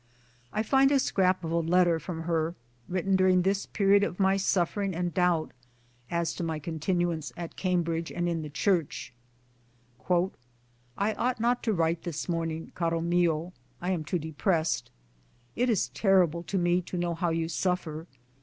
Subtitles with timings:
[0.51, 2.55] I find a scrap of a letter from her,
[2.89, 5.51] written during this period of my suffering and doubt
[6.09, 9.13] as to my continuance at Cambridge and in the Church:
[10.09, 10.33] "I
[11.13, 14.89] ought not to write this morning, caro mio, I am too depressed.
[15.55, 18.07] It is terrible to me to know how you suffer.